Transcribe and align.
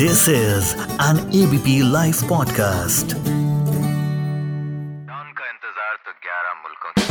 This 0.00 0.22
is 0.28 0.66
an 1.02 1.18
ABP 1.36 1.74
live 1.92 2.16
podcast 2.28 3.12
उनका 3.14 5.44
इंतज़ार 5.44 5.94
तो 6.06 6.12
11 6.26 6.56
मुल्कों 6.64 6.90
की 6.96 7.04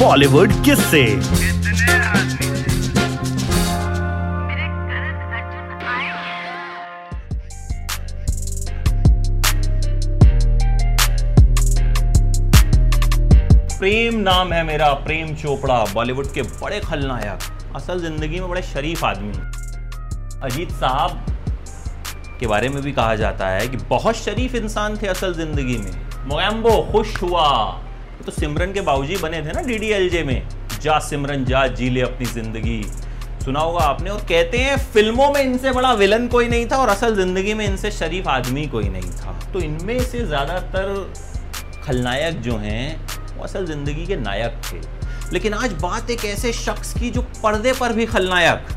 बॉलीवुड 0.00 0.54
किससे। 0.64 1.02
कितने 1.04 1.98
आदमी 1.98 2.48
मेरे 4.46 4.66
करण 4.88 5.20
अर्जुन 5.32 5.70
आए 5.90 6.08
प्रेम 13.78 14.14
नाम 14.22 14.52
है 14.52 14.62
मेरा 14.64 14.92
प्रेम 15.04 15.34
चोपड़ा। 15.42 15.78
बॉलीवुड 15.94 16.26
के 16.34 16.42
बड़े 16.42 16.80
खलनायक 16.80 17.38
असल 17.76 18.00
ज़िंदगी 18.00 18.40
में 18.40 18.48
बड़े 18.48 18.62
शरीफ 18.72 19.04
आदमी 19.04 19.32
अजीत 20.44 20.70
साहब 20.70 21.26
के 22.40 22.46
बारे 22.46 22.68
में 22.68 22.82
भी 22.82 22.92
कहा 22.92 23.14
जाता 23.16 23.48
है 23.48 23.68
कि 23.68 23.76
बहुत 23.90 24.16
शरीफ 24.16 24.54
इंसान 24.54 24.96
थे 24.96 25.06
असल 25.06 25.34
ज़िंदगी 25.34 25.76
में। 25.78 25.92
मोगैम्बो 26.28 26.70
खुश 26.92 27.14
हुआ। 27.22 27.46
तो 28.26 28.32
सिमरन 28.32 28.72
के 28.72 28.80
बाबूजी 28.80 29.16
बने 29.16 29.40
थे 29.42 29.52
ना 29.52 29.62
डीडीएलजे 29.62 30.22
में। 30.22 30.48
जा 30.82 30.98
सिमरन, 30.98 31.44
जा 31.44 31.66
जी 31.68 31.90
ले 31.90 32.00
अपनी 32.00 32.26
ज़िंदगी। 32.26 32.82
सुना 33.44 33.60
होगा 33.60 33.80
आपने, 33.80 34.10
और 34.10 34.20
कहते 34.20 34.58
हैं 34.58 34.76
फ़िल्मों 34.92 35.32
में 35.32 35.40
इनसे 35.42 35.72
बड़ा 35.72 35.92
विलन 35.94 36.28
कोई 36.28 36.48
नहीं 36.48 36.66
था 36.66 36.76
और 36.76 36.88
असल 36.88 37.16
ज़िंदगी 37.16 37.54
में 37.54 37.66
इनसे 37.66 37.90
शरीफ 37.90 38.28
आदमी 38.28 38.66
कोई 38.66 38.88
नहीं 38.88 39.10
था। 39.12 39.38
तो 39.52 39.60
इनमें 39.60 40.00
से 40.00 40.24
ज़्यादातर 40.26 41.12
खलनायक 41.84 42.40
जो 42.42 42.56
हैं, 42.56 43.06
वो 43.36 43.44
असल 43.44 43.66
ज़िंदगी 43.66 44.06
के 44.06 44.16
नायक 44.16 44.60
थे। 44.64 44.80
लेकिन 45.32 45.54
आज 45.54 45.72
बात 45.82 46.10
एक 46.10 46.24
ऐसे 46.24 46.52
शख्स 46.52 46.92
की 46.94 47.10
जो 47.10 47.22
पर्दे 47.42 47.72
पर 47.72 47.92
भी 47.92 48.06
खलनायक। 48.06 48.68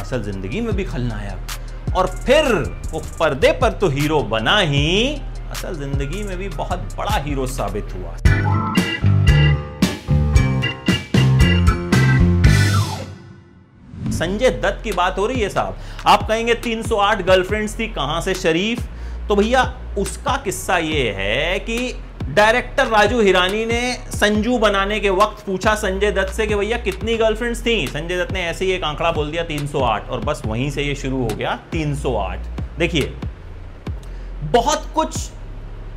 असल 0.00 0.22
ज़िंदगी 0.22 0.60
में 0.60 0.74
भी 0.76 0.84
खलनायक 0.84 1.94
और 1.96 2.06
फिर 2.06 2.44
वो 2.92 3.00
पर्दे 3.20 3.52
पर 3.52 3.72
तो 3.72 3.88
हीरो 3.88 4.20
बना 4.22 4.58
ही, 4.58 5.14
असल 5.50 5.74
ज़िंदगी 5.74 6.22
में 6.22 6.36
भी 6.38 6.48
बहुत 6.48 6.94
बड़ा 6.98 7.16
हीरो 7.16 7.46
साबित 7.46 7.94
हुआ। 7.94 8.16
संजय 14.12 14.50
दत्त 14.62 14.82
की 14.84 14.92
बात 14.92 15.18
हो 15.18 15.26
रही 15.26 15.40
है 15.40 15.48
साहब। 15.48 15.76
आप 16.06 16.26
कहेंगे 16.28 16.54
308 16.54 17.22
गर्लफ्रेंड्स 17.22 17.78
थी, 17.78 17.86
कहाँ 17.88 18.20
से 18.20 18.34
शरीफ? 18.34 18.80
तो 19.28 19.36
भैया, 19.36 19.62
उसका 19.98 20.36
किस्सा 20.36 20.76
ये 20.78 21.10
है 21.16 21.58
कि 21.60 21.76
डायरेक्टर 22.32 22.86
राजू 22.86 23.20
हिरानी 23.20 23.64
ने 23.66 23.80
संजू 24.10 24.58
बनाने 24.58 24.98
के 25.00 25.10
वक्त 25.10 25.44
पूछा 25.46 25.74
संजय 25.74 26.10
दत्त 26.10 26.32
से 26.32 26.46
कि 26.46 26.54
भैया, 26.54 26.76
कितनी 26.78 27.16
गर्लफ्रेंड्स 27.16 27.60
थी? 27.66 27.86
संजय 27.86 28.18
दत्त 28.18 28.32
ने 28.32 28.44
ऐसे 28.44 28.64
ही 28.64 28.70
एक 28.72 28.84
आंकड़ा 28.84 29.10
बोल 29.12 29.30
दिया 29.30 29.44
308 29.44 30.08
और 30.08 30.20
बस 30.20 30.42
वहीं 30.46 30.70
से 30.70 30.82
ये 30.82 30.94
शुरू 30.94 31.22
हो 31.22 31.28
गया 31.28 31.58
308 31.72 32.78
देखिए, 32.78 33.12
बहुत 34.52 34.88
कुछ 34.94 35.16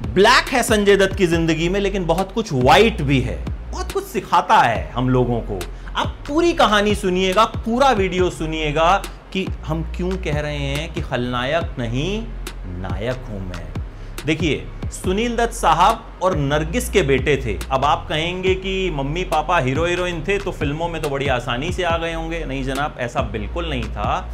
ब्लैक 0.07 0.49
है 0.49 0.63
संजय 0.63 0.97
दत्त 0.97 1.15
की 1.17 1.27
ज़िंदगी 1.27 1.69
में, 1.69 1.79
लेकिन 1.79 2.05
बहुत 2.05 2.31
कुछ 2.31 2.51
व्हाइट 2.53 3.01
भी 3.01 3.19
है। 3.21 3.37
बहुत 3.71 3.91
कुछ 3.91 4.03
सिखाता 4.03 4.57
है 4.57 4.91
हम 4.91 5.09
लोगों 5.09 5.39
को। 5.41 5.59
आप 5.95 6.15
पूरी 6.27 6.53
कहानी 6.53 6.95
सुनिएगा, 6.95 7.45
पूरा 7.45 7.91
वीडियो 7.91 8.29
सुनिएगा 8.31 8.95
कि 9.33 9.47
हम 9.65 9.83
क्यों 9.95 10.09
कह 10.17 10.39
रहे 10.39 10.57
हैं 10.57 10.93
कि 10.93 11.01
खलनायक 11.01 11.75
नहीं, 11.79 12.21
नायक 12.81 13.25
हूँ 13.29 13.41
मैं। 13.41 13.67
देखिए 14.25 14.65
सुनील 14.91 15.35
दत्त 15.35 15.53
साहब 15.53 16.19
और 16.23 16.35
नरगिस 16.37 16.89
के 16.89 17.01
बेटे 17.03 17.35
थे। 17.37 17.57
अब 17.71 17.85
आप 17.85 18.05
कहेंगे 18.09 18.53
कि 18.55 18.89
मम्मी 18.93 19.23
पापा 19.23 19.57
हीरो 19.59 19.85
हीरोइन 19.85 20.23
थे 20.27 20.37
तो 20.37 20.51
फ़िल्मों 20.51 20.87
में 20.89 21.01
तो 21.01 21.09
बड़ी 21.09 21.27
आसानी 21.27 21.71
से 21.71 21.83
आ 21.83 21.97
गए 21.97 22.13
होंगे। 22.13 22.43
नहीं 22.45 22.63
जनाब, 22.63 22.95
ऐसा 22.99 23.21
बिल्कुल 23.21 23.69
नहीं 23.69 23.83
था। 23.83 24.29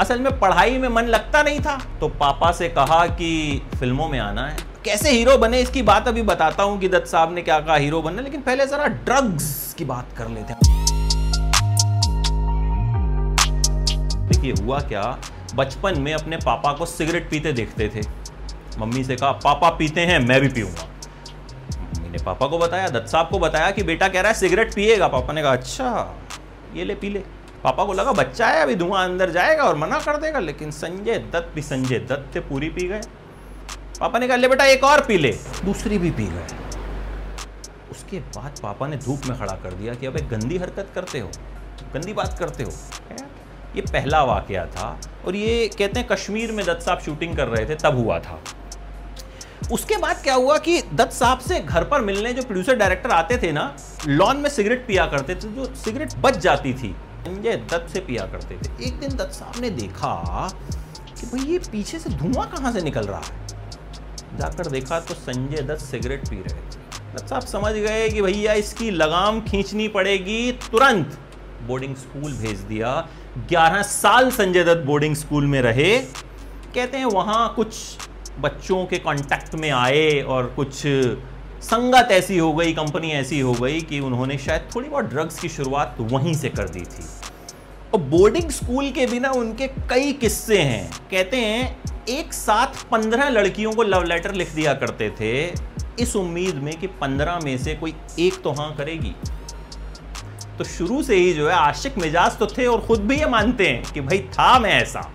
असल 0.00 0.20
में 0.20 0.38
पढ़ाई 0.40 0.78
में 0.78 0.88
मन 0.88 1.04
लगता 1.06 1.42
नहीं 1.42 1.60
था 1.60 1.76
तो 2.00 2.08
पापा 2.20 2.52
से 2.52 2.68
कहा 2.68 3.06
कि 3.08 3.62
फ़िल्मों 3.74 4.08
में 4.08 4.18
आना 4.18 4.46
है। 4.46 4.56
कैसे 4.84 5.10
हीरो 5.10 5.36
बने, 5.38 5.60
इसकी 5.60 5.82
बात 5.82 6.08
अभी 6.08 6.22
बताता 6.22 6.62
हूँ 6.62 6.78
कि 6.80 6.88
दत्त 6.88 7.06
साहब 7.06 7.34
ने 7.34 7.42
क्या 7.42 7.58
कहा, 7.60 7.76
हीरो 7.76 8.00
बनना, 8.02 8.22
लेकिन 8.22 8.40
पहले 8.40 8.66
जरा 8.66 8.86
ड्रग्स 8.86 9.74
की 9.78 9.84
बात 9.84 10.16
कर 10.18 10.28
लेते 10.28 10.52
हैं। 10.52 10.60
देखिए, 14.28 14.52
हुआ 14.54 14.80
क्या, 14.80 15.02
बचपन 15.54 16.00
में 16.00 16.12
अपने 16.14 16.36
पापा 16.36 16.72
को 16.72 16.86
सिगरेट 16.86 17.30
पीते 17.30 17.52
देखते 17.52 17.88
थे। 17.88 18.02
मम्मी 18.78 19.04
से 19.04 19.16
कहा 19.16 19.32
पापा 19.44 19.70
पीते 19.70 20.00
हैं 20.00 20.18
मैं 20.18 20.40
भी 20.40 20.48
पीऊँगा. 20.48 20.86
मम्मी 21.76 22.08
ने 22.08 22.24
पापा 22.24 22.46
को 22.46 22.58
बताया 22.58 22.88
दत्त 22.88 23.08
साहब 23.08 23.28
को 23.28 23.38
बताया 23.38 23.70
कि 23.70 23.82
बेटा 23.82 24.08
कह 24.08 24.20
रहा 24.20 24.32
है 24.32 24.38
सिगरेट 24.38 24.74
पिएगा। 24.74 25.08
पापा 25.08 25.32
ने 25.32 25.42
कहा 25.42 25.52
अच्छा 25.52 26.14
ये 26.74 26.84
ले 26.84 26.94
पी 26.94 27.10
ले। 27.10 27.22
पापा 27.64 27.84
को 27.84 27.92
लगा 27.92 28.12
बच्चा 28.12 28.46
है 28.46 28.62
अभी 28.62 28.74
धुआँ 28.74 29.04
अंदर 29.04 29.30
जाएगा 29.30 29.64
और 29.64 29.76
मना 29.76 29.98
कर 30.00 30.16
देगा। 30.16 30.38
लेकिन 30.38 30.70
संजय 30.70 31.18
दत्त 31.32 31.52
भी 31.54 31.62
संजय 31.62 31.98
दत्त 32.10 32.38
पूरी 32.48 32.68
पी 32.68 32.88
गए। 32.88 33.00
पापा 34.00 34.18
ने 34.18 34.28
कहा 34.28 34.36
ले 34.36 34.48
बेटा 34.48 34.64
एक 34.66 34.84
और 34.84 35.04
पी 35.06 35.18
ले। 35.18 35.32
दूसरी 35.64 35.98
भी 35.98 36.10
पी 36.10 36.26
गए। 36.26 36.46
उसके 37.90 38.18
बाद 38.18 38.60
पापा 38.62 38.86
ने 38.86 38.96
धूप 38.96 39.26
में 39.26 39.38
खड़ा 39.38 39.54
कर 39.54 39.72
दिया 39.72 39.94
कि 39.94 40.06
अब 40.06 40.16
एक 40.16 40.28
गंदी 40.28 40.58
हरकत 40.58 40.88
करते 40.94 41.18
हो 41.18 41.30
गंदी 41.94 42.12
बात 42.12 42.38
करते 42.38 42.64
हो। 42.64 42.70
ये 43.76 43.82
पहला 43.82 44.22
वाकया 44.24 44.64
था 44.66 44.88
और 45.26 45.36
ये 45.36 45.68
कहते 45.68 46.00
हैं 46.00 46.08
कश्मीर 46.08 46.52
में 46.52 46.64
दत्त 46.66 46.82
साहब 46.82 47.00
शूटिंग 47.00 47.36
कर 47.36 47.48
रहे 47.48 47.68
थे 47.68 47.74
तब 47.74 47.98
हुआ 47.98 48.18
था। 48.18 48.38
उसके 49.70 49.96
बाद 49.96 50.22
क्या 50.22 50.34
हुआ 50.34 50.56
कि 50.58 50.80
दत्त 50.94 51.12
साहब 51.12 51.38
से 51.38 51.60
घर 51.60 51.84
पर 51.84 52.00
मिलने 52.00 52.32
जो 52.32 52.42
प्रोड्यूसर 52.42 52.76
डायरेक्टर 52.76 53.10
आते 53.10 53.38
थे 53.38 53.52
ना 53.52 53.64
लॉन 54.08 54.36
में 54.36 54.48
सिगरेट 54.50 54.86
पिया 54.86 55.06
करते 55.06 55.34
थे, 55.34 55.40
जो 55.40 55.74
सिगरेट 55.74 56.14
बच 56.20 56.38
जाती 56.38 56.72
थी 56.74 56.94
दत्त 57.26 57.92
से 57.92 58.00
पिया 58.00 58.26
करते 58.26 58.54
थे। 58.54 58.86
एक 58.86 58.98
दिन 59.00 59.16
दत्त 59.16 59.32
साहब 59.32 59.60
ने 59.60 59.70
देखा 59.70 60.48
कि 61.20 61.26
भाई 61.26 61.52
ये 61.52 61.58
पीछे 61.72 61.98
से 61.98 62.10
धुआँ 62.10 62.46
कहाँ 62.50 62.72
से 62.72 62.80
निकल 62.80 63.06
रहा 63.06 63.20
है? 63.20 63.46
जाकर 64.38 64.66
देखा 64.66 65.00
तो 65.00 65.14
संजय 65.14 65.62
दत्त 65.62 65.84
सिगरेट 65.84 66.28
पी 66.28 66.36
रहे 66.36 66.54
थे। 66.54 66.80
दत्त 67.14 67.28
साहब 67.28 67.42
समझ 67.42 67.72
गए 67.72 68.08
कि 68.08 68.22
भैया 68.22 68.52
इसकी 68.52 68.90
लगाम 68.90 69.40
खींचनी 69.40 69.88
पड़ेगी, 69.88 70.52
तुरंत 70.70 71.18
बोर्डिंग 71.66 71.94
स्कूल 71.96 72.32
भेज 72.32 72.58
दिया। 72.60 73.08
11 73.50 73.82
साल 73.82 74.30
संजय 74.30 74.64
दत्त 74.64 74.84
बोर्डिंग 74.86 75.14
स्कूल 75.16 75.46
में 75.46 75.60
रहे। 75.62 75.98
कहते 75.98 76.98
हैं 76.98 77.04
वहाँ 77.06 77.52
कुछ 77.56 77.74
बच्चों 78.40 78.86
के 78.86 78.98
कांटेक्ट 78.98 79.54
में 79.54 79.70
आए 79.70 80.20
और 80.20 80.46
कुछ 80.56 80.82
संगत 81.62 82.08
ऐसी 82.10 82.38
हो 82.38 82.52
गई 82.52 82.72
कंपनी 82.72 83.10
ऐसी 83.10 83.40
हो 83.40 83.52
गई 83.52 83.80
कि 83.80 84.00
उन्होंने 84.00 84.38
शायद 84.38 84.68
थोड़ी 84.76 84.88
बहुत 84.88 85.04
ड्रग्स 85.04 85.40
की 85.40 85.48
शुरुआत 85.48 85.96
वहीं 86.00 86.34
से 86.34 86.48
कर 86.48 86.68
दी 86.68 86.80
थी। 86.80 87.04
और 87.94 88.00
बोर्डिंग 88.00 88.50
स्कूल 88.50 88.90
के 88.90 89.06
बिना 89.06 89.30
उनके 89.30 89.66
कई 89.68 90.12
किस्से 90.12 90.58
हैं। 90.58 90.90
कहते 91.10 91.36
हैं, 91.36 91.82
एक 92.08 92.32
साथ 92.32 92.84
पंद्रह 92.90 93.28
लड़कियों 93.28 93.72
को 93.72 93.82
लव 93.82 94.02
लेटर 94.02 94.34
लिख 94.34 94.52
दिया 94.52 94.74
करते 94.74 95.10
थे। 95.10 95.52
इस 96.02 96.16
उम्मीद 96.16 96.54
में 96.54 96.78
कि 96.78 96.86
पंद्रह 96.86 97.38
में 97.44 97.58
से 97.58 97.74
कोई 97.74 97.94
एक 98.18 98.42
तो 98.42 98.52
हाँ 98.52 98.74
करेगी। 98.76 99.14
तो 100.58 100.64
शुरू 100.64 101.02
से 101.02 101.16
ही 101.16 101.32
जो 101.32 101.48
है, 101.48 101.54
आशिक 101.54 101.98
मिजाज 101.98 102.38
तो 102.38 102.46
थे 102.46 102.66
और 102.66 102.80
खुद 102.80 103.00
भी 103.00 103.18
ये 103.18 103.26
मानते 103.26 103.68
हैं 103.68 103.92
कि 103.92 104.00
भाई 104.00 104.18
था 104.18 104.58
मैं 104.58 104.82
ऐसा। 104.82 105.12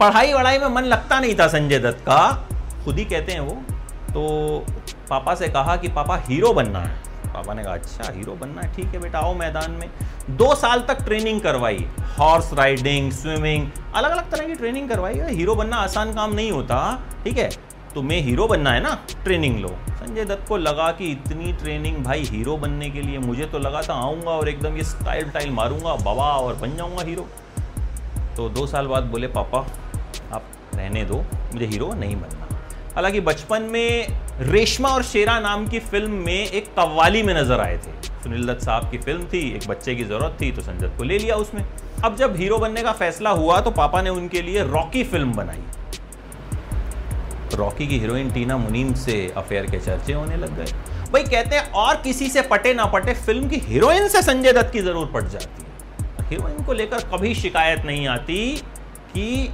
पढ़ाई 0.00 0.32
वढ़ाई 0.32 0.58
में 0.58 0.68
मन 0.68 0.82
लगता 0.82 1.20
नहीं 1.20 1.34
था 1.34 1.48
संजय 1.48 1.78
दत्त 1.78 1.98
का। 1.98 2.48
खुद 2.84 2.98
ही 2.98 3.04
कहते 3.04 3.32
हैं 3.32 3.40
वो। 3.40 3.62
तो 4.12 4.64
पापा 5.10 5.34
से 5.34 5.48
कहा 5.48 5.76
कि, 5.76 5.88
पापा, 5.88 6.16
हीरो 6.16 6.52
बनना 6.52 6.78
है। 6.78 7.10
पापा 7.26 7.54
ने 7.54 7.64
कहा 7.64 7.72
अच्छा 7.72 8.12
हीरो 8.12 8.32
बनना 8.32 8.62
है, 8.62 8.74
ठीक 8.74 8.86
है 8.86 8.98
बेटा, 8.98 9.18
आओ 9.18 9.34
मैदान 9.34 9.70
में। 9.70 9.90
दो 10.30 10.54
साल 10.54 10.80
तक 10.80 10.94
ट्रेनिंग 10.94 11.40
करवाई। 11.40 11.86
हॉर्स 12.18 12.52
राइडिंग, 12.52 13.12
स्विमिंग 13.12 13.70
अलग 13.94 14.10
अलग 14.10 14.30
तरह 14.30 14.46
की 14.46 14.54
ट्रेनिंग 14.54 14.88
करवाई। 14.88 15.14
हीरो 15.14 15.54
बनना 15.54 15.76
आसान 15.76 16.14
काम 16.14 16.34
नहीं 16.34 16.52
होता, 16.52 17.02
ठीक 17.24 17.38
है? 17.38 17.50
तुम्हें 17.94 18.20
हीरो 18.20 18.46
बनना 18.46 18.72
है 18.72 18.80
ना, 18.80 19.04
ट्रेनिंग 19.24 19.60
लो। 19.60 19.68
संजय 19.90 20.24
दत्त 20.24 20.48
को 20.48 20.56
लगा 20.56 20.92
कि 20.92 21.10
इतनी 21.10 21.52
ट्रेनिंग, 21.52 21.96
भाई, 21.96 22.22
हीरो 22.22 22.56
बनने 22.56 22.90
के 22.90 23.02
लिए 23.02 23.18
मुझे 23.18 23.44
तो 23.44 23.58
लगा 23.58 23.82
था, 23.82 23.94
आऊँगा 23.94 24.30
और 24.30 24.48
एकदम 24.48 24.76
ये 24.76 24.84
स्टाइल 24.84 25.30
टाइल 25.30 25.50
मारूँगा, 25.50 25.94
बाबा, 25.94 26.24
और 26.24 26.54
बन 26.54 26.76
जाऊँगा 26.76 27.02
हीरो। 27.02 27.28
तो 28.36 28.48
दो 28.48 28.66
साल 28.66 28.86
बाद 28.86 29.02
बोले, 29.02 29.26
पापा 29.26 29.66
रहने 30.80 31.04
दो, 31.04 31.24
मुझे 31.52 31.66
हीरो 31.66 31.92
नहीं 31.94 32.16
बनना। 32.16 32.46
हालाँकि 32.94 33.20
बचपन 33.22 33.62
में 33.62 34.06
रेशमा 34.42 34.88
और 34.88 35.02
शेरा 35.04 35.38
नाम 35.40 35.66
की 35.68 35.78
फ़िल्म 35.80 36.12
में 36.24 36.46
एक 36.46 36.74
कव्वाली 36.76 37.22
में 37.22 37.34
नज़र 37.34 37.60
आए 37.60 37.76
थे। 37.76 37.92
सुनील 38.22 38.46
दत्त 38.46 38.64
साहब 38.64 38.90
की 38.90 38.98
फ़िल्म 38.98 39.24
थी, 39.24 39.40
एक 39.50 39.66
बच्चे 39.68 39.94
की 39.94 40.04
ज़रूरत 40.04 40.36
थी 40.40 40.50
तो 40.52 40.62
संजय 40.62 40.88
को 40.96 41.04
ले 41.04 41.18
लिया 41.18 41.34
उसमें 41.36 41.64
अब 42.04 42.16
जब 42.16 42.36
हीरो 42.36 42.58
बनने 42.58 42.82
का 42.82 42.92
फैसला 42.94 43.30
हुआ 43.32 43.60
तो 43.60 43.70
पापा 43.72 44.02
ने 44.02 44.10
उनके 44.10 44.42
लिए 44.42 44.62
रॉकी 44.64 45.04
फ़िल्म 45.04 45.32
बनाई। 45.32 45.62
रॉकी 47.54 47.86
की 47.86 47.98
हीरोइन 47.98 48.30
टीना 48.30 48.56
मुनीम 48.56 48.92
से 48.96 49.26
अफेयर 49.36 49.66
के 49.66 49.78
चर्चे 49.78 50.12
होने 50.12 50.36
लग 50.36 50.56
गए। 50.56 50.72
भाई, 51.12 51.22
कहते 51.22 51.56
हैं 51.56 51.70
और 51.72 51.96
किसी 51.96 52.28
से 52.28 52.42
पटे 52.42 52.74
ना 52.74 52.84
पटे, 52.86 53.14
फ़िल्म 53.16 53.48
की 53.48 53.56
हीरोइन 53.60 54.08
से 54.08 54.22
संजय 54.22 54.52
दत्त 54.52 54.72
की 54.72 54.80
ज़रूर 54.80 55.10
पट 55.14 55.28
जाती 55.28 55.62
है। 55.62 56.28
हीरोइन 56.28 56.62
को 56.64 56.72
लेकर 56.72 57.08
कभी 57.12 57.34
शिकायत 57.34 57.84
नहीं 57.84 58.06
आती 58.08 58.40
कि 59.14 59.48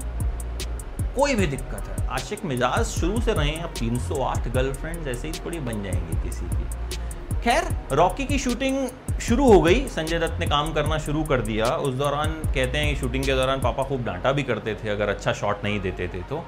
कोई 1.16 1.34
भी 1.34 1.46
दिक्कत 1.46 2.00
है। 2.00 2.08
आशिक, 2.08 2.44
मिजाज 2.44 2.84
शुरू 2.84 3.20
से 3.20 3.32
रहे 3.32 3.48
हैं, 3.48 3.62
अब 3.62 3.74
308 3.78 4.48
गर्लफ्रेंड 4.48 5.08
ऐसे 5.08 5.28
ही 5.28 5.34
थोड़ी 5.44 5.58
बन 5.58 5.82
जाएँगी 5.82 6.22
किसी 6.22 6.46
की। 6.46 6.96
खैर, 7.40 7.76
रॉकी 7.92 8.24
की 8.24 8.38
शूटिंग 8.38 8.88
शुरू 9.20 9.52
हो 9.52 9.60
गई। 9.60 9.88
संजय 9.88 10.18
दत्त 10.18 10.40
ने 10.40 10.46
काम 10.46 10.72
करना 10.72 10.98
शुरू 10.98 11.24
कर 11.24 11.40
दिया। 11.40 11.66
उस 11.66 11.94
दौरान 11.94 12.26
कहते 12.26 12.78
हैं 12.78 12.96
शूटिंग 12.96 13.24
के 13.24 13.34
दौरान 13.34 13.60
पापा 13.60 13.82
खूब 13.82 14.04
डांटा 14.04 14.32
भी 14.32 14.42
करते 14.42 14.74
थे, 14.74 14.88
अगर 14.88 15.08
अच्छा 15.08 15.32
शॉट 15.32 15.64
नहीं 15.64 15.80
देते 15.80 16.08
थे 16.08 16.18
तो। 16.18 16.46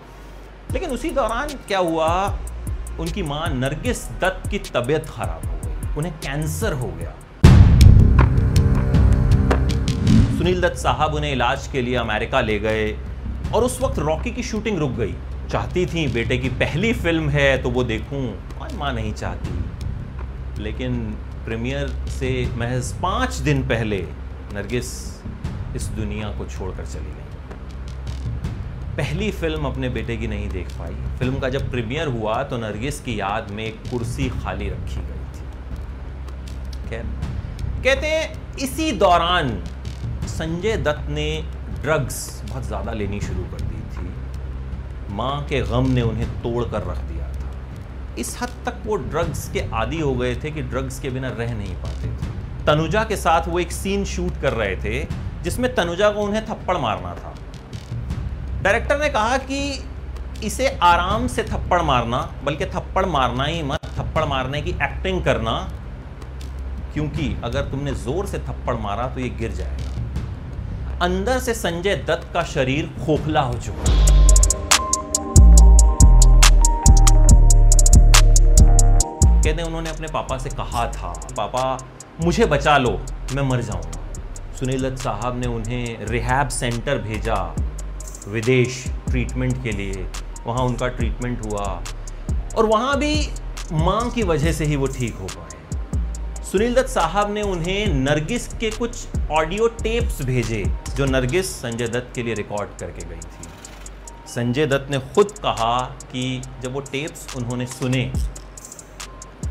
लेकिन 0.72 0.90
उसी 0.90 1.10
दौरान 1.10 1.48
क्या 1.48 1.78
हुआ? 1.78 2.38
उनकी 3.00 3.22
माँ 3.22 3.48
नरगिस 3.48 4.08
दत्त 4.08 4.50
की 4.50 4.58
तबीयत 4.58 5.06
खराब 5.06 5.46
हो 5.46 5.60
गई। 5.64 5.94
उन्हें 5.96 6.14
कैंसर 6.14 6.72
हो 6.72 6.86
गया। 6.86 7.14
सुनील 10.38 10.60
दत्त 10.60 10.78
साहब 10.78 11.14
उन्हें 11.14 11.32
इलाज 11.32 11.66
के 11.66 11.82
लिए 11.82 11.96
अमेरिका 11.96 12.40
ले 12.40 12.58
गए। 12.58 13.07
और 13.54 13.64
उस 13.64 13.80
वक्त 13.80 13.98
रॉकी 13.98 14.30
की 14.30 14.42
शूटिंग 14.42 14.78
रुक 14.78 14.90
गई। 14.90 15.14
चाहती 15.50 15.86
थी, 15.86 16.06
बेटे 16.08 16.38
की 16.38 16.48
पहली 16.48 16.92
फ़िल्म 16.92 17.28
है 17.28 17.62
तो 17.62 17.70
वो 17.70 17.84
देखूँ। 17.84 18.24
और 18.60 18.74
माँ 18.74 18.92
नहीं 18.92 19.12
चाहती। 19.12 20.62
लेकिन 20.62 20.98
प्रीमियर 21.44 21.88
से 22.10 22.30
महज 22.56 22.92
पाँच 22.92 23.34
दिन 23.34 23.62
पहले 23.68 23.98
नरगिस 24.54 24.86
इस 25.76 25.86
दुनिया 25.86 26.28
को 26.28 26.46
छोड़कर 26.46 26.86
चली 26.86 27.04
गई। 27.04 27.26
पहली 28.96 29.30
फ़िल्म 29.30 29.64
अपने 29.64 29.88
बेटे 29.88 30.16
की 30.16 30.26
नहीं 30.26 30.48
देख 30.48 30.68
पाई। 30.68 30.94
फ़िल्म 31.18 31.38
का 31.38 31.48
जब 31.48 31.70
प्रीमियर 31.70 32.08
हुआ 32.08 32.42
तो 32.42 32.56
नरगिस 32.56 33.00
की 33.00 33.18
याद 33.20 33.50
में 33.50 33.64
एक 33.64 33.82
कुर्सी 33.90 34.28
खाली 34.30 34.68
रखी 34.68 35.00
गई 35.00 35.24
थी। 35.34 37.02
कहते 37.84 38.06
हैं, 38.06 38.56
इसी 38.56 38.90
दौरान 38.92 39.48
संजय 40.28 40.76
दत्त 40.76 41.10
ने 41.10 41.28
ड्रग्स 41.82 42.42
बहुत 42.44 42.64
ज़्यादा 42.64 42.92
लेनी 42.92 43.20
शुरू 43.20 43.44
कर 43.44 43.60
दी 43.62 43.80
थी। 43.92 45.14
माँ 45.14 45.40
के 45.48 45.60
गम 45.62 45.90
ने 45.90 46.02
उन्हें 46.02 46.28
तोड़ 46.42 46.64
कर 46.64 46.82
रख 46.82 46.98
दिया 47.02 47.28
था। 47.32 47.50
इस 48.18 48.36
हद 48.42 48.50
तक 48.66 48.82
वो 48.86 48.96
ड्रग्स 48.96 49.48
के 49.48 49.60
आदि 49.76 50.00
हो 50.00 50.14
गए 50.14 50.34
थे 50.36 50.50
कि 50.50 50.62
ड्रग्स 50.64 50.98
के 51.00 51.10
बिना 51.10 51.28
रह 51.30 51.54
नहीं 51.54 51.74
पाते 51.76 52.08
थे। 52.08 52.36
तनुजा 52.66 53.04
के 53.04 53.16
साथ 53.16 53.48
वो 53.48 53.58
एक 53.60 53.72
सीन 53.72 54.04
शूट 54.04 54.40
कर 54.42 54.52
रहे 54.52 54.76
थे, 54.76 55.04
जिसमें 55.42 55.74
तनुजा 55.74 56.10
को 56.10 56.20
उन्हें 56.20 56.44
थप्पड़ 56.46 56.76
मारना 56.76 57.14
था। 57.14 57.34
डायरेक्टर 58.62 58.98
ने 58.98 59.08
कहा 59.08 59.36
कि 59.42 59.60
इसे 60.44 60.68
आराम 60.82 61.26
से 61.26 61.42
थप्पड़ 61.42 61.80
मारना, 61.82 62.18
बल्कि 62.44 62.66
थप्पड़ 62.66 63.04
मारना 63.06 63.44
ही 63.44 63.62
मत, 63.62 63.86
थप्पड़ 63.98 64.24
मारने 64.24 64.62
की 64.62 64.70
एक्टिंग 64.82 65.22
करना, 65.24 65.54
क्योंकि 66.94 67.34
अगर 67.44 67.70
तुमने 67.70 67.94
ज़ोर 67.96 68.26
से 68.26 68.38
थप्पड़ 68.40 68.76
मारा 68.78 69.06
तो 69.06 69.20
ये 69.20 69.28
गिर 69.38 69.52
जाएगा। 69.52 69.97
अंदर 71.02 71.38
से 71.38 71.52
संजय 71.54 71.94
दत्त 71.96 72.30
का 72.34 72.42
शरीर 72.42 72.86
खोखला 73.06 73.40
हो 73.40 73.54
चुका 73.54 73.82
है। 73.82 73.96
कहते 79.42 79.62
उन्होंने 79.62 79.90
अपने 79.90 80.08
पापा 80.08 80.38
से 80.38 80.50
कहा 80.50 80.86
था, 80.92 81.12
पापा, 81.36 81.78
मुझे 82.24 82.46
बचा 82.46 82.76
लो, 82.78 82.90
मैं 83.34 83.42
मर 83.42 83.60
जाऊँगा। 83.60 84.54
सुनील 84.54 84.82
दत्त 84.82 85.02
साहब 85.02 85.38
ने 85.40 85.46
उन्हें 85.46 86.06
रिहैब 86.06 86.48
सेंटर 86.48 86.98
भेजा 86.98 87.54
विदेश 88.28 88.84
ट्रीटमेंट 89.08 89.62
के 89.62 89.72
लिए। 89.72 90.06
वहाँ 90.46 90.64
उनका 90.64 90.88
ट्रीटमेंट 90.88 91.46
हुआ 91.46 91.82
और 92.56 92.66
वहाँ 92.66 92.98
भी 92.98 93.14
माँ 93.72 94.10
की 94.10 94.22
वजह 94.22 94.52
से 94.52 94.64
ही 94.64 94.76
वो 94.76 94.86
ठीक 94.86 95.14
हो 95.14 95.26
पाए। 95.26 96.42
सुनील 96.42 96.74
दत्त 96.74 96.88
साहब 96.88 97.32
ने 97.32 97.42
उन्हें 97.42 97.86
नरगिस 97.94 98.48
के 98.48 98.70
कुछ 98.70 99.06
ऑडियो 99.30 99.68
टेप्स 99.82 100.22
भेजे। 100.22 100.64
जो 100.98 101.04
नरगिस 101.06 101.50
संजय 101.54 101.86
दत्त 101.88 102.10
के 102.14 102.22
लिए 102.22 102.34
रिकॉर्ड 102.34 102.70
करके 102.80 103.04
गई 103.08 103.16
थी। 103.16 104.28
संजय 104.28 104.66
दत्त 104.66 104.90
ने 104.90 104.98
खुद 105.14 105.32
कहा 105.42 105.76
कि 106.12 106.22
जब 106.62 106.72
वो 106.74 106.80
टेप्स 106.82 107.36
उन्होंने 107.36 107.66
सुने, 107.66 108.00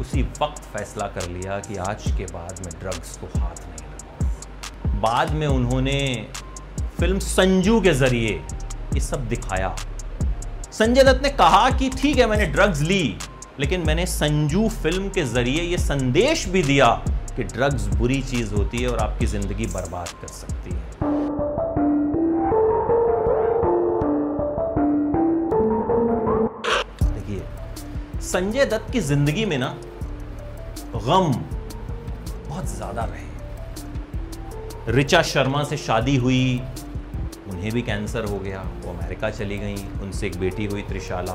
उसी 0.02 0.22
वक्त 0.42 0.64
फैसला 0.74 1.08
कर 1.10 1.30
लिया 1.30 1.60
कि 1.60 1.78
आज 1.84 2.04
के 2.18 2.26
बाद 2.34 2.60
मैं 2.66 2.74
ड्रग्स 2.80 3.16
को 3.18 3.28
हाथ 3.40 3.62
नहीं 3.62 3.86
लगाऊँगा। 3.86 5.00
बाद 5.00 5.32
में 5.34 5.46
उन्होंने 5.48 6.02
फ़िल्म 7.00 7.20
संजू 7.20 7.80
के 7.82 7.94
ज़रिए 7.94 8.34
ये 8.94 9.02
सब 9.02 9.28
दिखाया। 9.30 9.76
संजय 10.72 11.04
दत्त 11.04 11.24
ने 11.24 11.30
कहा 11.32 11.70
कि 11.70 11.90
ठीक 11.92 12.18
है, 12.18 12.28
मैंने 12.28 12.46
ड्रग्स 12.48 12.82
ली, 12.82 13.18
लेकिन 13.60 13.88
मैंने 13.88 14.06
संजू 14.08 14.68
फ़िल्म 14.84 15.10
के 15.10 15.24
ज़रिए 15.28 15.62
ये 15.62 15.78
संदेश 15.78 16.46
भी 16.50 16.64
दिया 16.64 16.92
कि 17.36 17.44
ड्रग्स 17.46 17.88
बुरी 17.96 18.22
चीज़ 18.24 18.54
होती 18.56 18.78
है 18.78 18.90
और 18.90 19.00
आपकी 19.00 19.26
ज़िंदगी 19.28 19.66
बर्बाद 19.68 20.10
कर 20.22 20.34
सकती 20.36 20.76
है। 20.76 20.87
संजय 28.28 28.66
दत्त 28.66 28.92
की 28.92 29.00
ज़िंदगी 29.00 29.44
में 29.46 29.58
ना 29.58 29.68
गम 30.96 31.34
बहुत 32.48 32.66
ज़्यादा 32.68 33.04
रहे। 33.04 34.92
रिचा 34.94 35.22
शर्मा 35.24 35.64
से 35.64 35.78
शादी 35.78 36.16
हुई, 36.16 36.62
उन्हें 37.50 37.72
भी 37.72 37.82
कैंसर 37.82 38.26
हो 38.26 38.40
गया, 38.40 38.62
वो 38.84 38.92
अमेरिका 38.92 39.30
चली 39.30 39.58
गई, 39.58 39.76
उनसे 40.02 40.28
एक 40.28 40.36
बेटी 40.40 40.66
हुई 40.66 40.82
त्रिशाला। 40.82 41.34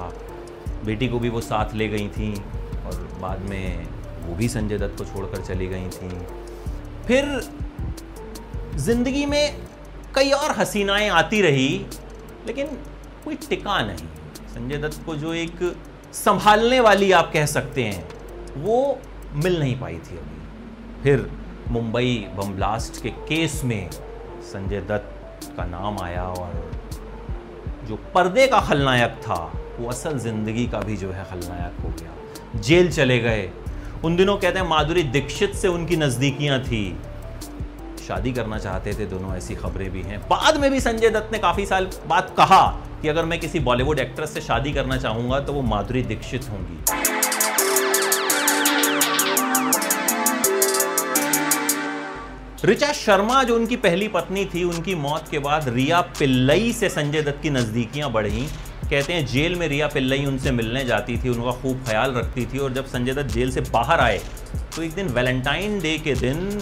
बेटी 0.84 1.08
को 1.08 1.18
भी 1.18 1.28
वो 1.28 1.40
साथ 1.40 1.74
ले 1.74 1.88
गई 1.88 2.08
थी 2.08 2.32
और 2.34 3.08
बाद 3.20 3.38
में 3.50 3.86
वो 4.26 4.34
भी 4.34 4.48
संजय 4.48 4.78
दत्त 4.78 4.98
को 4.98 5.04
छोड़कर 5.04 5.44
चली 5.44 5.66
गई 5.66 5.88
थी। 5.88 6.10
फिर 7.06 7.40
ज़िंदगी 8.78 9.24
में 9.26 9.56
कई 10.14 10.30
और 10.32 10.50
हसीनाएँ 10.58 11.08
आती 11.10 11.40
रही, 11.42 11.70
लेकिन 12.46 12.66
कोई 13.24 13.34
टिका 13.48 13.80
नहीं। 13.82 14.06
संजय 14.54 14.78
दत्त 14.78 15.02
को 15.06 15.14
जो 15.16 15.34
एक 15.34 15.56
संभालने 16.14 16.80
वाली 16.80 17.10
आप 17.12 17.30
कह 17.32 17.46
सकते 17.46 17.84
हैं। 17.84 18.62
वो 18.62 18.98
मिल 19.34 19.58
नहीं 19.60 19.78
पाई 19.80 19.94
थी 19.94 20.16
अभी। 20.18 21.02
फिर 21.02 21.30
मुंबई 21.68 22.26
बम 22.36 22.52
ब्लास्ट 22.52 23.02
के 23.02 23.10
केस 23.28 23.60
में 23.64 23.90
संजय 24.42 24.80
दत्त 24.80 25.54
का 25.56 25.64
नाम 25.64 25.98
आया 25.98 26.24
और 26.24 26.70
जो 27.88 27.96
पर्दे 28.14 28.46
का 28.46 28.60
खलनायक 28.60 29.12
था, 29.22 29.52
वो 29.78 29.88
असल 29.88 30.18
ज़िंदगी 30.18 30.66
का 30.66 30.80
भी 30.80 30.96
जो 30.96 31.10
है 31.10 31.24
खलनायक 31.24 31.80
हो 31.84 31.88
गया। 31.90 32.60
जेल 32.60 32.90
चले 32.92 33.18
गए। 33.18 33.50
उन 34.04 34.16
दिनों 34.16 34.36
कहते 34.36 34.58
हैं 34.58 34.68
माधुरी 34.68 35.02
दीक्षित 35.02 35.54
से 35.54 35.68
उनकी 35.68 35.96
नज़दीकियाँ 35.96 36.60
थी। 36.60 36.84
शादी 38.08 38.32
करना 38.32 38.58
चाहते 38.58 38.92
थे, 38.94 39.06
दोनों 39.06 39.34
ऐसी 39.36 39.54
खबरें 39.54 39.90
भी 39.90 40.02
हैं। 40.02 40.20
बाद 40.28 40.56
में 40.56 40.70
भी 40.70 40.80
संजय 40.80 41.10
दत्त 41.10 41.32
ने 41.32 41.38
काफ़ी 41.38 41.66
साल 41.66 41.88
बाद 42.06 42.34
कहा 42.36 42.62
कि 43.02 43.08
अगर 43.08 43.24
मैं 43.24 43.38
किसी 43.40 43.60
बॉलीवुड 43.60 43.98
एक्ट्रेस 43.98 44.34
से 44.34 44.40
शादी 44.40 44.72
करना 44.72 44.96
चाहूँगा 44.96 45.40
तो 45.40 45.52
वो 45.52 45.62
माधुरी 45.64 46.02
दीक्षित 46.04 46.48
होंगी। 46.50 46.76
ऋचा 52.64 52.92
शर्मा, 52.92 53.42
जो 53.42 53.54
उनकी 53.56 53.76
पहली 53.78 54.08
पत्नी 54.08 54.44
थी, 54.44 54.62
उनकी 54.64 54.94
मौत 54.96 55.28
के 55.30 55.38
बाद 55.38 55.68
रिया 55.68 56.00
पिल्लई 56.18 56.72
से 56.72 56.88
संजय 56.88 57.22
दत्त 57.22 57.42
की 57.42 57.50
नज़दीकियाँ 57.50 58.10
बढ़ी। 58.12 58.46
कहते 58.82 59.12
हैं, 59.12 59.24
जेल 59.26 59.54
में 59.56 59.66
रिया 59.68 59.86
पिल्लई 59.86 60.24
उनसे 60.26 60.50
मिलने 60.50 60.84
जाती 60.84 61.16
थी, 61.18 61.28
उनका 61.28 61.52
खूब 61.62 61.82
ख्याल 61.86 62.14
रखती 62.14 62.46
थी, 62.46 62.58
और 62.58 62.72
जब 62.72 62.86
संजय 62.86 63.14
दत्त 63.14 63.30
जेल 63.30 63.50
से 63.50 63.60
बाहर 63.72 64.00
आए 64.00 64.20
तो 64.76 64.82
एक 64.82 64.94
दिन 64.94 65.08
वैलेंटाइन 65.08 65.78
डे 65.80 65.96
के 65.98 66.14
दिन 66.14 66.60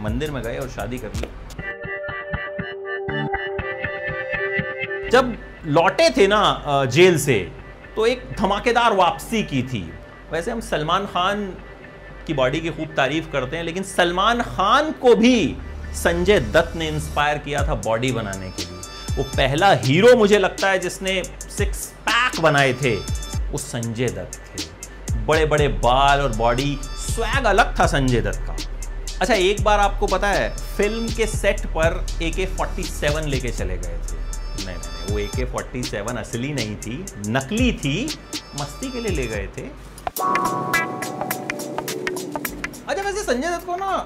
मंदिर 0.00 0.30
में 0.30 0.42
गए 0.42 0.56
और 0.58 0.68
शादी 0.68 0.98
कर 0.98 1.12
ली। 1.16 1.28
जब 5.16 5.36
लौटे 5.66 6.08
थे 6.10 6.26
ना 6.26 6.40
जेल 6.92 7.18
से 7.18 7.38
तो 7.96 8.06
एक 8.06 8.22
धमाकेदार 8.38 8.92
वापसी 8.94 9.42
की 9.44 9.62
थी। 9.64 9.80
वैसे 10.32 10.50
हम 10.50 10.60
सलमान 10.62 11.06
खान 11.06 11.46
की 12.26 12.34
बॉडी 12.34 12.60
की 12.60 12.70
खूब 12.70 12.92
तारीफ़ 12.96 13.30
करते 13.32 13.56
हैं, 13.56 13.64
लेकिन 13.64 13.82
सलमान 13.82 14.42
खान 14.44 14.90
को 14.92 15.14
भी 15.16 15.56
संजय 15.94 16.40
दत्त 16.52 16.76
ने 16.76 16.88
इंस्पायर 16.88 17.38
किया 17.38 17.66
था 17.68 17.74
बॉडी 17.86 18.12
बनाने 18.12 18.50
के 18.50 18.62
लिए। 18.62 19.16
वो 19.16 19.22
पहला 19.26 19.70
हीरो 19.84 20.16
मुझे 20.16 20.38
लगता 20.38 20.70
है 20.70 20.78
जिसने 20.78 21.22
सिक्स 21.50 21.86
पैक 22.08 22.40
बनाए 22.42 22.72
थे, 22.74 22.94
वो 22.94 23.58
संजय 23.58 24.08
दत्त 24.08 24.40
थे। 24.50 25.24
बड़े 25.26 25.46
बड़े 25.46 25.68
बाल 25.84 26.20
और 26.20 26.36
बॉडी 26.36 26.78
स्वैग 27.06 27.44
अलग 27.46 27.78
था 27.78 27.86
संजय 27.88 28.20
दत्त 28.20 28.46
का। 28.46 28.56
अच्छा 29.20 29.34
एक 29.34 29.62
बार 29.64 29.80
आपको 29.80 30.06
पता 30.06 30.28
है, 30.28 30.48
फ़िल्म 30.76 31.08
के 31.08 31.26
सेट 31.28 31.66
पर 31.68 32.04
ए 32.22 32.30
के 32.30 32.46
फोर्टी 32.48 32.82
सेवन 32.84 33.28
लेके 33.28 33.48
चले 33.50 33.76
गए 33.76 33.98
थे। 34.04 34.24
वो 35.10 35.18
ए 35.18 35.26
के 35.26 35.44
फोर्टी 35.44 35.82
सेवन 35.82 36.16
असली 36.16 36.52
नहीं 36.52 36.76
थी 36.76 37.04
नकली 37.28 37.72
थी 37.74 38.04
मस्ती 38.60 38.90
के 38.90 39.00
लिए 39.00 39.12
ले 39.12 39.26
गए 39.26 39.46
थे। 39.58 39.62
अच्छा 42.82 43.02
वैसे 43.02 43.22
संजय 43.22 43.50
दत्त 43.50 43.66
को 43.66 43.76
ना 43.76 43.96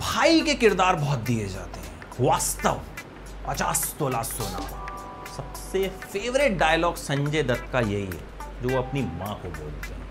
भाई 0.00 0.40
के 0.40 0.54
किरदार 0.54 0.96
बहुत 0.96 1.18
दिए 1.20 1.46
जाते 1.48 1.80
हैं। 1.80 2.26
वास्तव। 2.28 2.80
पचास 3.48 3.94
तोला 3.98 4.22
सोना 4.22 4.60
सबसे 5.36 5.88
फेवरेट 6.02 6.58
डायलॉग 6.58 6.96
संजय 6.96 7.42
दत्त 7.42 7.72
का 7.72 7.80
यही 7.80 8.04
है 8.04 8.62
जो 8.62 8.68
वो 8.68 8.78
अपनी 8.78 9.02
माँ 9.02 9.34
को 9.42 9.48
बोलते 9.50 9.94
हैं। 9.94 10.02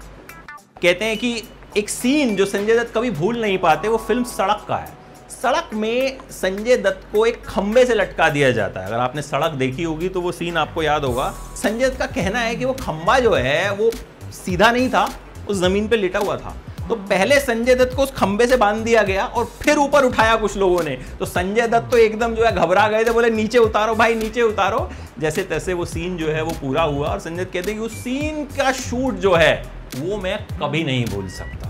कहते 0.82 1.06
हैं 1.06 1.18
कि 1.18 1.44
एक 1.78 1.90
सीन 1.90 2.36
जो 2.36 2.46
संजय 2.46 2.78
दत्त 2.78 2.94
कभी 2.96 3.12
भूल 3.12 3.42
नहीं 3.42 3.58
पाते 3.58 3.88
वो 3.88 3.98
फ़िल्म 3.98 4.24
सड़क 4.24 4.66
का 4.68 4.78
है। 4.78 5.03
सड़क 5.44 5.70
में 5.74 6.18
संजय 6.32 6.78
दत्त 6.78 7.02
को 7.12 7.26
एक 7.26 7.42
खंबे 7.46 7.86
से 7.86 7.94
लटका 7.94 8.30
दिया 8.30 8.52
जाता 8.52 8.80
है। 8.80 8.88
अगर 8.88 8.98
आपने 8.98 9.22
सड़क 9.22 9.52
देखी 9.52 9.84
होगी 9.84 10.10
तो 10.10 10.22
वो 10.22 10.32
सीन 10.32 10.58
आपको 10.58 10.84
याद 10.84 11.06
होगा। 11.06 11.28
संजय 11.56 11.90
दत्त 11.90 12.00
का 12.00 12.06
कहना 12.06 12.40
है 12.40 12.56
कि 12.56 12.66
वो 12.66 12.74
खंबा 12.74 13.20
जो 13.20 13.34
है, 13.34 13.72
वो 13.72 13.92
सीधा 14.34 14.72
नहीं 14.72 14.90
था, 14.90 15.10
उस 15.50 15.58
ज़मीन 15.58 15.88
पे 15.88 15.98
लेटा 15.98 16.20
हुआ 16.20 16.38
था। 16.38 16.56
तो 16.90 16.96
पहले 16.96 17.40
संजय 17.40 17.76
दत्त 17.76 17.96
को 17.96 18.04
उस 18.04 18.12
खंबे 18.12 18.48
से 18.48 18.58
बाँध 18.58 18.84
दिया 18.84 19.04
गया 19.04 19.26
और 19.26 19.46
फिर 19.46 19.78
ऊपर 19.78 20.06
उठाया 20.06 20.36
कुछ 20.36 20.58
लोगों 20.58 20.84
ने। 20.84 20.98
तो 21.20 21.26
संजय 21.26 21.68
दत्त 21.68 21.92
तो 21.92 21.98
एकदम 21.98 22.36
जो 22.36 22.46
है 22.46 22.52
घबरा 22.56 22.88
गए 22.88 23.04
थे, 23.06 23.12
बोले, 23.12 23.30
नीचे 23.30 23.58
उतारो 23.58 23.96
भाई, 23.96 24.16
नीचे 24.16 24.42
उतारो। 24.42 24.90
जैसे 25.20 25.44
तैसे 25.44 25.74
वो 25.74 25.86
सीन 25.86 26.18
जो 26.18 26.32
है, 26.32 26.42
वो 26.42 26.52
पूरा 26.52 26.84
हुआ 26.84 27.08
और 27.08 27.20
संजय 27.20 27.46
कहते 27.46 27.74
कि 27.74 27.80
उस 27.80 27.98
सीन 27.98 28.44
का 28.58 28.72
शूट 28.72 29.14
जो 29.14 29.34
है, 29.34 29.56
वो 29.98 30.18
मैं 30.18 30.40
कभी 30.62 30.84
नहीं 30.84 31.06
भूल 31.06 31.28
सकता। 31.28 31.63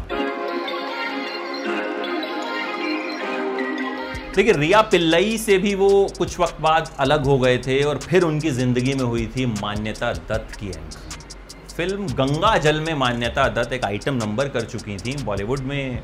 देखिए, 4.36 4.54
रिया 4.54 4.82
पिल्लई 4.82 5.38
से 5.38 5.58
भी 5.58 5.74
वो 5.76 5.88
कुछ 6.18 6.40
वक्त 6.40 6.62
बाद 6.62 6.90
अलग 7.00 7.26
हो 7.26 7.38
गए 7.40 7.58
थे 7.58 7.82
और 7.84 7.98
फिर 8.00 8.24
उनकी 8.24 8.52
ज़िंदगी 8.52 8.94
में 8.94 9.04
हुई 9.04 9.26
थी 9.28 9.46
मान्यता 9.46 10.12
दत्त 10.30 10.56
की 10.56 10.68
एंट्री 10.68 11.76
फ़िल्म 11.76 12.08
गंगा 12.14 12.58
जल 12.58 12.80
में 12.82 12.94
मान्यता 12.96 13.48
दत्त 13.52 13.74
एक 13.74 13.86
आइटम 13.86 14.16
नंबर 14.16 14.48
कर 14.50 14.62
चुकी 14.64 14.98
थी। 14.98 15.16
बॉलीवुड 15.24 15.60
में 15.62 16.04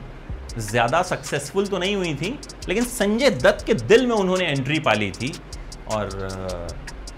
ज़्यादा 0.60 1.02
सक्सेसफुल 1.04 1.68
तो 1.68 1.78
नहीं 1.78 1.96
हुई 1.96 2.14
थी, 2.16 2.38
लेकिन 2.70 2.84
संजय 2.86 3.30
दत्त 3.32 3.66
के 3.66 3.74
दिल 3.74 4.06
में 4.08 4.16
उन्होंने 4.16 4.46
एंट्री 4.48 4.80
पाली 4.80 5.10
थी 5.12 5.34
और 5.92 6.10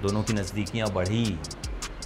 दोनों 0.02 0.24
की 0.24 0.34
नज़दीकियाँ 0.34 0.90
बढ़ी। 0.94 1.26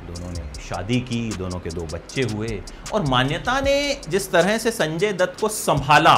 दोनों 0.01 0.31
ने 0.31 0.43
शादी 0.61 0.99
की, 1.01 1.29
दोनों 1.29 1.59
के 1.59 1.69
दो 1.69 1.87
बच्चे 1.93 2.23
हुए 2.33 2.59
और 2.93 3.05
मान्यता 3.09 3.59
ने 3.61 3.77
जिस 4.09 4.31
तरह 4.31 4.57
से 4.57 4.71
संजय 4.71 5.13
दत्त 5.13 5.39
को 5.41 5.47
संभाला 5.49 6.15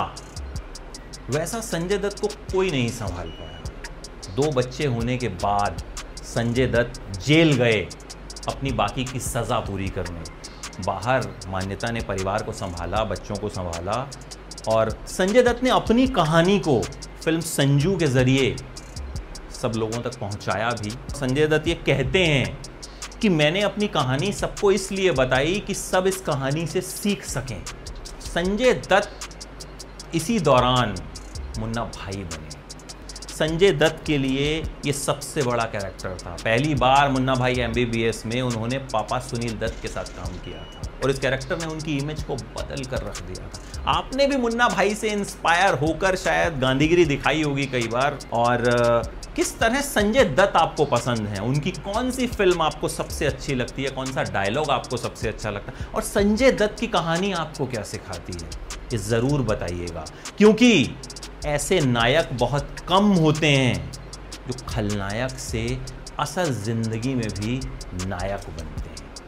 वैसा 1.29 1.59
संजय 1.59 1.97
दत्त 1.97 2.19
को 2.19 2.27
कोई 2.51 2.69
नहीं 2.71 2.89
संभाल 2.89 3.29
पाया। 3.29 4.35
दो 4.35 4.51
बच्चे 4.51 4.85
होने 4.85 5.17
के 5.17 5.27
बाद 5.27 5.81
संजय 6.23 6.67
दत्त 6.67 7.19
जेल 7.19 7.51
गए 7.53 7.81
अपनी 8.47 8.71
बाकी 8.71 9.03
की 9.03 9.19
सज़ा 9.19 9.59
पूरी 9.59 9.87
करने। 9.87 10.83
बाहर 10.85 11.27
मान्यता 11.49 11.91
ने 11.91 12.01
परिवार 12.01 12.43
को 12.43 12.51
संभाला, 12.51 13.03
बच्चों 13.03 13.35
को 13.35 13.49
संभाला 13.49 14.07
और 14.67 14.89
संजय 15.07 15.43
दत्त 15.43 15.63
ने 15.63 15.69
अपनी 15.69 16.07
कहानी 16.09 16.57
को 16.59 16.79
फ़िल्म 17.23 17.41
संजू 17.41 17.95
के 17.97 18.07
ज़रिए 18.07 18.55
सब 19.61 19.73
लोगों 19.75 20.01
तक 20.01 20.19
पहुँचाया 20.19 20.69
भी। 20.81 20.89
संजय 21.15 21.47
दत्त 21.47 21.67
ये 21.67 21.73
कहते 21.85 22.25
हैं 22.25 22.57
कि 23.21 23.29
मैंने 23.29 23.61
अपनी 23.61 23.87
कहानी 23.89 24.31
सबको 24.33 24.71
इसलिए 24.71 25.11
बताई 25.11 25.59
कि 25.67 25.73
सब 25.73 26.07
इस 26.07 26.21
कहानी 26.21 26.65
से 26.67 26.81
सीख 26.83 27.23
सकें। 27.25 27.63
संजय 28.25 28.73
दत्त 28.89 30.15
इसी 30.15 30.39
दौरान 30.39 30.95
मुन्ना 31.59 31.83
भाई 31.95 32.23
बने। 32.23 32.55
संजय 33.29 33.71
दत्त 33.71 34.03
के 34.05 34.17
लिए 34.17 34.45
ये 34.85 34.93
सबसे 34.93 35.41
बड़ा 35.43 35.63
कैरेक्टर 35.65 36.15
था। 36.17 36.35
पहली 36.35 36.73
बार 36.75 37.09
मुन्ना 37.09 37.33
भाई 37.35 37.55
एमबीबीएस 37.61 38.25
में 38.25 38.41
उन्होंने 38.41 38.77
पापा 38.93 39.19
सुनील 39.19 39.57
दत्त 39.57 39.81
के 39.81 39.87
साथ 39.87 40.15
काम 40.15 40.37
किया 40.37 40.63
था 40.63 40.81
और 41.03 41.11
इस 41.11 41.19
कैरेक्टर 41.19 41.57
ने 41.57 41.65
उनकी 41.65 41.97
इमेज 41.97 42.23
को 42.23 42.35
बदल 42.35 42.83
कर 42.85 43.03
रख 43.03 43.21
दिया 43.21 43.47
था। 43.47 43.91
आपने 43.91 44.27
भी 44.27 44.37
मुन्ना 44.37 44.69
भाई 44.69 44.95
से 44.95 45.09
इंस्पायर 45.09 45.73
होकर 45.79 46.15
शायद 46.15 46.59
गांधीगिरी 46.59 47.05
दिखाई 47.05 47.43
होगी 47.43 47.65
कई 47.65 47.87
बार। 47.87 48.17
और 48.33 48.63
किस 49.35 49.57
तरह 49.59 49.81
संजय 49.81 50.23
दत्त 50.25 50.55
आपको 50.55 50.85
पसंद 50.85 51.27
है? 51.27 51.41
उनकी 51.41 51.71
कौन 51.71 52.09
सी 52.11 52.27
फ़िल्म 52.27 52.61
आपको 52.61 52.87
सबसे 52.87 53.25
अच्छी 53.25 53.55
लगती 53.55 53.83
है? 53.83 53.89
कौन 53.89 54.05
सा 54.05 54.23
डायलॉग 54.23 54.71
आपको 54.71 54.97
सबसे 54.97 55.27
अच्छा 55.27 55.49
लगता 55.49 55.71
है? 55.71 55.87
और 55.95 56.01
संजय 56.01 56.51
दत्त 56.51 56.79
की 56.79 56.87
कहानी 56.87 57.31
आपको 57.33 57.65
क्या 57.65 57.83
सिखाती 57.83 58.33
है? 58.33 58.49
ये 58.93 58.97
ज़रूर 58.99 59.41
बताइएगा। 59.41 60.05
क्योंकि 60.37 60.89
ऐसे 61.45 61.79
नायक 61.79 62.29
बहुत 62.33 62.75
कम 62.89 63.05
होते 63.05 63.47
हैं 63.47 63.91
जो 64.47 64.65
खलनायक 64.69 65.29
से 65.29 65.79
असल 66.19 66.53
ज़िंदगी 66.53 67.15
में 67.15 67.27
भी 67.27 67.59
नायक 68.07 68.49
बनते 68.49 68.89
हैं 68.89 69.21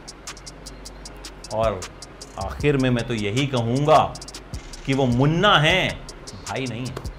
और 1.54 1.80
आखिर 2.44 2.76
में 2.76 2.90
मैं 2.90 3.06
तो 3.06 3.14
यही 3.14 3.46
कहूँगा 3.46 4.14
कि 4.86 4.94
वो 4.94 5.06
मुन्ना 5.06 5.58
हैं, 5.58 6.00
भाई 6.48 6.64
नहीं 6.68 6.86
है 6.86 7.10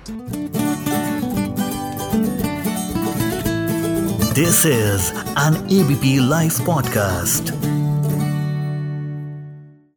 This 4.34 4.66
is 4.66 5.12
an 5.38 5.58
ABP 5.70 6.20
Life 6.20 6.62
podcast. 6.68 7.61